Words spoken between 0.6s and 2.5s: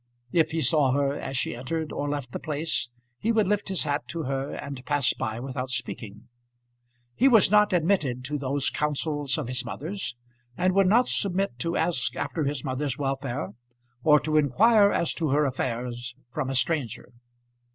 saw her as she entered or left the